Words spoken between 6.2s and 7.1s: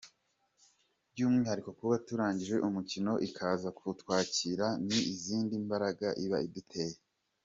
iba iduteye.